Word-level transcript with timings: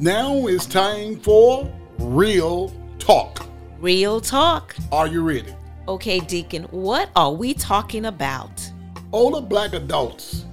Now 0.00 0.46
it's 0.46 0.64
time 0.64 1.18
for 1.18 1.68
Real 1.98 2.72
Talk. 3.00 3.44
Real 3.80 4.20
talk. 4.20 4.76
Are 4.92 5.08
you 5.08 5.22
ready? 5.22 5.52
Okay, 5.88 6.20
Deacon, 6.20 6.62
what 6.70 7.10
are 7.16 7.32
we 7.32 7.52
talking 7.52 8.04
about? 8.04 8.70
Older 9.10 9.40
black 9.40 9.72
adults 9.72 10.44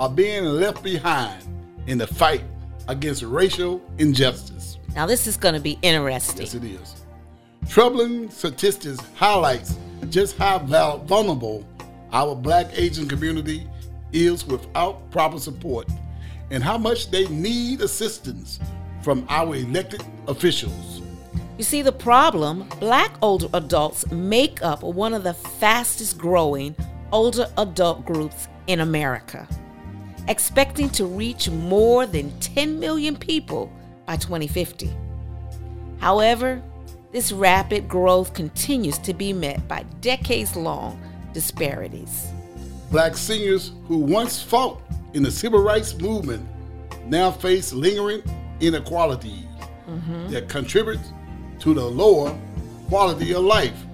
are 0.00 0.10
being 0.10 0.42
left 0.46 0.82
behind 0.82 1.44
in 1.86 1.96
the 1.96 2.08
fight 2.08 2.42
against 2.88 3.22
racial 3.22 3.80
injustice. 3.98 4.78
Now, 4.96 5.06
this 5.06 5.28
is 5.28 5.36
going 5.36 5.54
to 5.54 5.60
be 5.60 5.78
interesting. 5.82 6.40
Yes, 6.46 6.54
it 6.54 6.64
is. 6.64 6.96
Troubling 7.68 8.28
statistics 8.30 8.98
highlights 9.14 9.78
just 10.08 10.36
how 10.36 10.58
vulnerable 10.58 11.64
our 12.12 12.34
black 12.34 12.66
aging 12.72 13.06
community 13.06 13.64
is 14.12 14.44
without 14.44 15.08
proper 15.12 15.38
support 15.38 15.88
and 16.50 16.64
how 16.64 16.78
much 16.78 17.12
they 17.12 17.28
need 17.28 17.80
assistance 17.80 18.58
from 19.02 19.24
our 19.28 19.54
elected 19.54 20.02
officials. 20.26 21.02
You 21.56 21.64
see, 21.64 21.82
the 21.82 21.92
problem 21.92 22.68
black 22.78 23.12
older 23.20 23.48
adults 23.52 24.08
make 24.10 24.62
up 24.62 24.82
one 24.82 25.12
of 25.12 25.24
the 25.24 25.34
fastest 25.34 26.16
growing 26.16 26.76
older 27.12 27.46
adult 27.58 28.04
groups 28.04 28.48
in 28.68 28.80
America, 28.80 29.48
expecting 30.28 30.88
to 30.90 31.04
reach 31.04 31.50
more 31.50 32.06
than 32.06 32.38
10 32.40 32.78
million 32.78 33.16
people 33.16 33.72
by 34.06 34.16
2050. 34.16 34.90
However, 35.98 36.62
this 37.10 37.32
rapid 37.32 37.88
growth 37.88 38.34
continues 38.34 38.98
to 38.98 39.14
be 39.14 39.32
met 39.32 39.66
by 39.66 39.84
decades 40.00 40.54
long 40.54 41.00
disparities. 41.32 42.28
Black 42.90 43.16
seniors 43.16 43.72
who 43.86 43.98
once 43.98 44.40
fought 44.40 44.80
in 45.14 45.22
the 45.22 45.30
civil 45.30 45.62
rights 45.62 45.94
movement 45.98 46.46
now 47.06 47.30
face 47.30 47.72
lingering 47.72 48.22
inequalities 48.60 49.44
that 50.28 50.48
contribute 50.48 51.00
to 51.60 51.74
the 51.74 51.84
lower 51.84 52.36
quality 52.88 53.32
of 53.32 53.42
life 53.44 53.84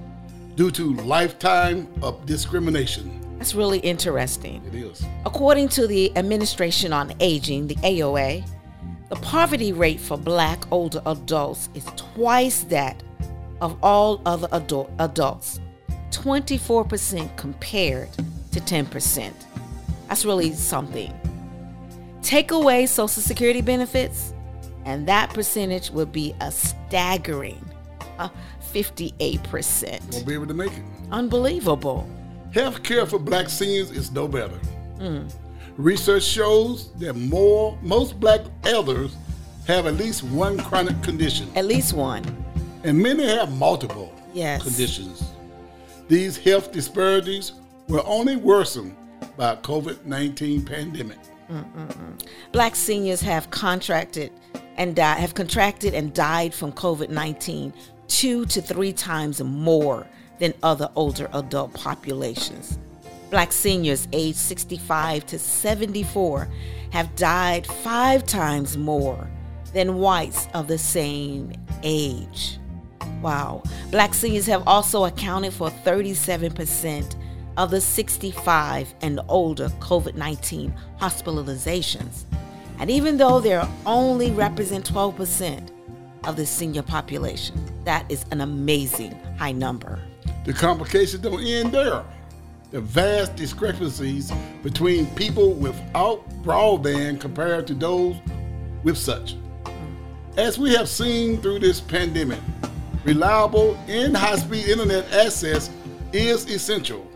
due 0.55 0.71
to 0.71 0.95
lifetime 0.97 1.89
of 2.03 2.25
discrimination. 2.27 3.21
That's 3.39 3.55
really 3.55 3.81
interesting. 3.81 4.63
It 4.67 4.75
is. 4.75 5.05
According 5.27 5.69
to 5.71 5.87
the 5.87 6.17
Administration 6.17 6.93
on 6.93 7.13
Aging, 7.21 7.67
the 7.67 7.75
AOA, 7.77 8.45
the 9.09 9.17
poverty 9.17 9.73
rate 9.73 10.01
for 10.01 10.17
black 10.17 10.71
older 10.73 11.03
adults 11.07 11.69
is 11.75 11.85
twice 11.97 12.65
that 12.65 13.03
of 13.61 13.77
all 13.83 14.21
other 14.27 14.49
adult, 14.53 14.91
adults 14.99 15.61
24% 16.11 17.37
compared 17.37 18.11
to 18.53 18.61
10%. 18.61 19.33
That's 20.09 20.25
really 20.25 20.53
something. 20.53 21.13
Take 22.23 22.53
away 22.53 22.87
Social 22.87 23.23
Security 23.23 23.61
benefits, 23.61 24.33
and 24.85 25.07
that 25.09 25.31
percentage 25.33 25.91
would 25.91 26.13
be 26.13 26.35
a 26.41 26.51
staggering 26.53 27.65
uh, 28.19 28.29
58%. 28.73 30.13
Won't 30.13 30.27
be 30.27 30.35
able 30.35 30.47
to 30.47 30.55
make 30.55 30.73
it. 30.73 30.83
Unbelievable. 31.11 32.09
Health 32.53 32.83
care 32.83 33.07
for 33.07 33.19
black 33.19 33.49
seniors 33.49 33.91
is 33.91 34.13
no 34.13 34.29
better. 34.29 34.59
Research 35.77 36.23
shows 36.23 36.93
that 36.95 37.15
more 37.15 37.77
most 37.83 38.21
black 38.21 38.41
elders 38.65 39.17
have 39.67 39.87
at 39.87 39.95
least 39.95 40.23
one 40.23 40.59
chronic 40.59 41.01
condition, 41.03 41.51
At 41.57 41.65
least 41.65 41.93
one. 41.95 42.23
and 42.85 42.97
many 42.97 43.25
have 43.27 43.51
multiple 43.59 44.13
Yes. 44.33 44.63
conditions. 44.63 45.25
These 46.09 46.37
health 46.37 46.71
disparities 46.71 47.53
were 47.89 48.03
only 48.07 48.37
worsened 48.37 48.95
by 49.37 49.57
COVID-19 49.57 50.65
pandemic. 50.65 51.19
Black 52.53 52.77
seniors 52.77 53.21
have 53.21 53.51
contracted 53.51 54.31
and 54.77 54.97
die, 54.97 55.19
have 55.19 55.35
contracted 55.35 55.95
and 55.95 56.13
died 56.15 56.55
from 56.55 56.73
COVID 56.73 57.09
19 57.09 57.73
two 58.09 58.45
to 58.47 58.61
three 58.61 58.93
times 58.93 59.43
more 59.43 60.07
than 60.39 60.55
other 60.63 60.89
older 60.95 61.29
adult 61.33 61.73
populations. 61.75 62.79
Black 63.31 63.53
seniors 63.53 64.07
aged 64.13 64.39
65 64.39 65.27
to 65.27 65.39
74 65.39 66.49
have 66.91 67.15
died 67.17 67.67
five 67.67 68.25
times 68.25 68.77
more 68.77 69.29
than 69.73 69.97
whites 69.97 70.47
of 70.55 70.69
the 70.69 70.79
same 70.79 71.53
age. 71.83 72.59
Wow. 73.21 73.63
Black 73.91 74.15
seniors 74.15 74.47
have 74.47 74.63
also 74.67 75.05
accounted 75.05 75.53
for 75.53 75.71
37% 75.71 77.17
of 77.57 77.71
the 77.71 77.81
65 77.81 78.95
and 79.01 79.21
older 79.29 79.69
COVID 79.81 80.15
19 80.15 80.75
hospitalizations. 81.01 82.25
And 82.79 82.91
even 82.91 83.17
though 83.17 83.41
they 83.41 83.61
only 83.87 84.31
represent 84.31 84.91
12% 84.91 85.71
of 86.25 86.37
the 86.37 86.47
senior 86.47 86.83
population, 86.83 87.57
that 87.85 88.05
is 88.11 88.25
an 88.31 88.41
amazing 88.41 89.13
high 89.39 89.53
number. 89.53 90.01
The 90.45 90.53
complications 90.53 91.23
don't 91.23 91.45
end 91.45 91.73
there. 91.73 92.05
The 92.71 92.81
vast 92.81 93.37
discrepancies 93.37 94.33
between 94.63 95.07
people 95.15 95.53
without 95.55 96.29
broadband 96.43 97.21
compared 97.21 97.67
to 97.69 97.75
those 97.75 98.17
with 98.83 98.99
such. 98.99 99.37
As 100.37 100.59
we 100.59 100.75
have 100.75 100.89
seen 100.89 101.41
through 101.41 101.61
this 101.61 101.81
pandemic, 101.81 102.41
reliable 103.05 103.77
and 103.87 104.17
high 104.17 104.37
speed 104.37 104.67
internet 104.69 105.11
access 105.13 105.71
is 106.13 106.51
essential 106.51 107.07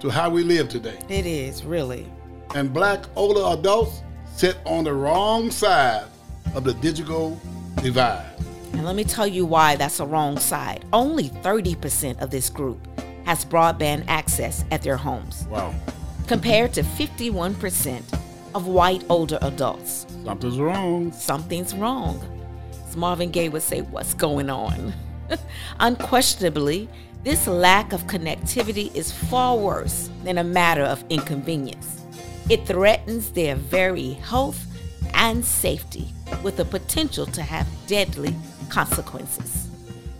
to 0.00 0.08
how 0.08 0.30
we 0.30 0.42
live 0.42 0.68
today. 0.68 0.98
It 1.08 1.26
is, 1.26 1.64
really. 1.64 2.10
And 2.54 2.72
black 2.72 3.04
older 3.16 3.58
adults 3.58 4.00
sit 4.34 4.56
on 4.64 4.84
the 4.84 4.92
wrong 4.92 5.50
side 5.50 6.04
of 6.54 6.64
the 6.64 6.74
digital 6.74 7.38
divide. 7.82 8.30
And 8.72 8.84
let 8.84 8.96
me 8.96 9.04
tell 9.04 9.26
you 9.26 9.46
why 9.46 9.76
that's 9.76 10.00
a 10.00 10.06
wrong 10.06 10.38
side. 10.38 10.84
Only 10.92 11.28
30% 11.28 12.20
of 12.20 12.30
this 12.30 12.50
group 12.50 12.86
has 13.24 13.44
broadband 13.44 14.04
access 14.08 14.64
at 14.70 14.82
their 14.82 14.96
homes, 14.96 15.46
Wow, 15.48 15.72
compared 16.26 16.72
to 16.74 16.82
51% 16.82 18.02
of 18.54 18.66
white 18.66 19.04
older 19.08 19.38
adults. 19.42 20.06
something's 20.24 20.58
wrong. 20.58 21.12
something's 21.12 21.74
wrong. 21.74 22.20
As 22.88 22.96
Marvin 22.96 23.30
Gaye 23.30 23.48
would 23.48 23.62
say, 23.62 23.80
What's 23.82 24.14
going 24.14 24.50
on? 24.50 24.92
Unquestionably, 25.80 26.88
this 27.22 27.46
lack 27.46 27.92
of 27.92 28.06
connectivity 28.06 28.94
is 28.94 29.10
far 29.10 29.56
worse 29.56 30.10
than 30.24 30.36
a 30.38 30.44
matter 30.44 30.82
of 30.82 31.02
inconvenience. 31.08 32.03
It 32.50 32.66
threatens 32.66 33.30
their 33.30 33.56
very 33.56 34.10
health 34.12 34.66
and 35.14 35.42
safety 35.42 36.08
with 36.42 36.58
the 36.58 36.64
potential 36.66 37.24
to 37.26 37.42
have 37.42 37.66
deadly 37.86 38.34
consequences. 38.68 39.68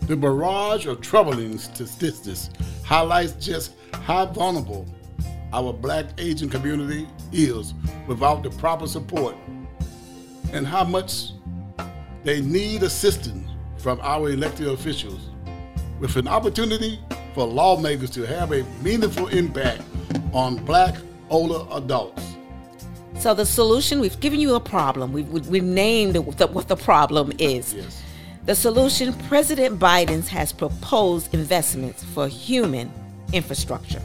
The 0.07 0.15
barrage 0.15 0.87
of 0.87 1.01
troubling 1.01 1.59
statistics 1.59 2.49
highlights 2.83 3.33
just 3.33 3.73
how 3.91 4.25
vulnerable 4.25 4.87
our 5.53 5.71
black 5.71 6.07
aging 6.17 6.49
community 6.49 7.07
is 7.31 7.73
without 8.07 8.41
the 8.41 8.49
proper 8.51 8.87
support 8.87 9.35
and 10.51 10.65
how 10.65 10.83
much 10.83 11.29
they 12.23 12.41
need 12.41 12.81
assistance 12.81 13.47
from 13.77 13.99
our 14.01 14.31
elected 14.31 14.67
officials 14.67 15.29
with 15.99 16.15
an 16.15 16.27
opportunity 16.27 16.99
for 17.35 17.45
lawmakers 17.45 18.09
to 18.09 18.25
have 18.25 18.51
a 18.51 18.63
meaningful 18.81 19.27
impact 19.27 19.83
on 20.33 20.55
black 20.65 20.95
older 21.29 21.65
adults. 21.73 22.21
So, 23.19 23.33
the 23.33 23.45
solution 23.45 23.99
we've 23.99 24.19
given 24.19 24.39
you 24.39 24.55
a 24.55 24.59
problem, 24.59 25.13
we've, 25.13 25.27
we've 25.29 25.47
we've 25.47 25.63
named 25.63 26.15
the, 26.15 26.21
what 26.21 26.67
the 26.67 26.75
problem 26.75 27.31
is. 27.39 27.73
Yes. 27.73 28.03
The 28.45 28.55
solution 28.55 29.13
President 29.27 29.79
Biden 29.79 30.27
has 30.27 30.51
proposed 30.51 31.33
investments 31.33 32.03
for 32.03 32.27
human 32.27 32.91
infrastructure. 33.33 34.01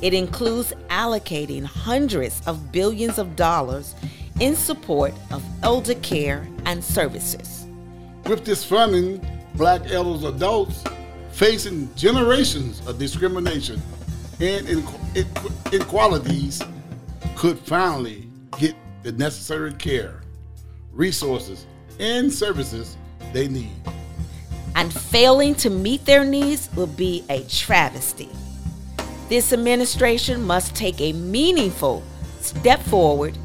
It 0.00 0.14
includes 0.14 0.72
allocating 0.88 1.64
hundreds 1.64 2.40
of 2.46 2.72
billions 2.72 3.18
of 3.18 3.36
dollars 3.36 3.94
in 4.40 4.54
support 4.54 5.12
of 5.32 5.44
elder 5.62 5.96
care 5.96 6.48
and 6.64 6.82
services. 6.82 7.66
With 8.24 8.44
this 8.44 8.64
funding, 8.64 9.26
black 9.54 9.90
elders 9.90 10.24
adults 10.24 10.84
facing 11.32 11.92
generations 11.94 12.80
of 12.86 12.98
discrimination 12.98 13.82
and 14.40 14.66
inequ- 14.66 15.72
inequalities 15.72 16.62
could 17.36 17.58
finally 17.58 18.28
get 18.58 18.74
the 19.02 19.12
necessary 19.12 19.72
care, 19.74 20.22
resources, 20.92 21.66
and 21.98 22.32
services 22.32 22.96
they 23.32 23.48
need. 23.48 23.72
And 24.76 24.92
failing 24.92 25.54
to 25.56 25.70
meet 25.70 26.04
their 26.04 26.24
needs 26.24 26.68
will 26.76 26.86
be 26.86 27.24
a 27.28 27.42
travesty. 27.44 28.28
This 29.28 29.52
administration 29.52 30.42
must 30.42 30.74
take 30.74 31.00
a 31.00 31.12
meaningful 31.12 32.02
step 32.40 32.80
forward 32.80 33.36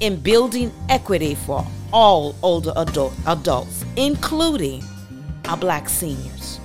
in 0.00 0.16
building 0.16 0.72
equity 0.88 1.34
for 1.34 1.66
all 1.92 2.34
older 2.42 2.72
adult, 2.76 3.12
adults, 3.26 3.84
including 3.96 4.82
our 5.48 5.56
black 5.56 5.88
seniors. 5.88 6.60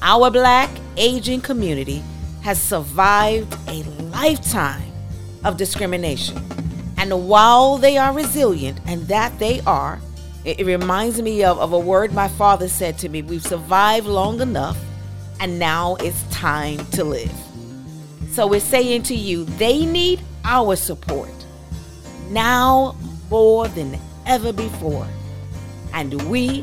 Our 0.00 0.30
black 0.30 0.70
aging 0.96 1.40
community 1.40 2.02
has 2.42 2.60
survived 2.60 3.56
a 3.68 3.82
lifetime 4.10 4.92
of 5.44 5.56
discrimination. 5.56 6.38
And 6.96 7.28
while 7.28 7.78
they 7.78 7.96
are 7.96 8.12
resilient, 8.12 8.80
and 8.86 9.06
that 9.08 9.38
they 9.38 9.60
are, 9.62 10.00
It, 10.44 10.64
reminds 10.64 11.20
me 11.20 11.44
of, 11.44 11.58
of 11.58 11.72
a 11.72 11.78
word 11.78 12.12
my 12.14 12.28
father 12.28 12.68
said 12.68 12.96
to 12.98 13.08
me 13.08 13.22
We've 13.22 13.42
survived 13.42 14.06
long 14.06 14.40
enough, 14.40 14.78
and 15.40 15.58
now 15.58 15.96
it's 15.96 16.22
time 16.30 16.78
to 16.92 17.04
live. 17.04 17.32
So 18.32 18.46
we're 18.46 18.60
saying 18.60 19.02
to 19.04 19.14
you, 19.14 19.44
they 19.44 19.84
need 19.84 20.20
our 20.44 20.76
support 20.76 21.30
now 22.30 22.96
more 23.30 23.68
than 23.68 23.98
ever 24.26 24.52
before. 24.52 25.06
And 25.92 26.30
we 26.30 26.62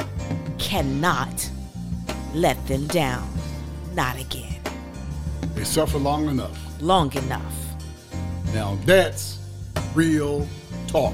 cannot 0.57 1.49
let 2.33 2.57
them 2.67 2.87
down. 2.87 3.27
Not 3.93 4.19
again. 4.19 4.54
They 5.55 5.63
suffer 5.63 5.97
long 5.97 6.29
enough. 6.29 6.59
Long 6.81 7.11
enough. 7.15 7.55
Now 8.53 8.77
that's 8.85 9.39
real 9.93 10.47
talk. 10.87 11.13